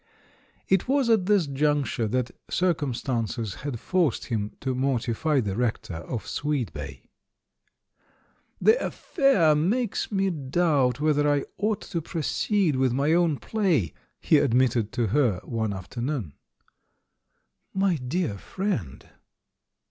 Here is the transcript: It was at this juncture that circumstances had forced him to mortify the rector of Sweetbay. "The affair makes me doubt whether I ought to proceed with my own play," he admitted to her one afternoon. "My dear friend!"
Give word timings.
It 0.67 0.87
was 0.87 1.11
at 1.11 1.27
this 1.27 1.45
juncture 1.45 2.07
that 2.07 2.31
circumstances 2.49 3.53
had 3.61 3.79
forced 3.79 4.25
him 4.25 4.49
to 4.61 4.73
mortify 4.73 5.41
the 5.41 5.55
rector 5.55 5.97
of 5.97 6.23
Sweetbay. 6.25 7.03
"The 8.59 8.83
affair 8.83 9.53
makes 9.53 10.11
me 10.11 10.31
doubt 10.31 10.99
whether 10.99 11.29
I 11.31 11.45
ought 11.59 11.81
to 11.81 12.01
proceed 12.01 12.77
with 12.77 12.93
my 12.93 13.13
own 13.13 13.37
play," 13.37 13.93
he 14.19 14.39
admitted 14.39 14.91
to 14.93 15.05
her 15.09 15.39
one 15.43 15.71
afternoon. 15.71 16.33
"My 17.71 17.97
dear 17.97 18.39
friend!" 18.39 19.07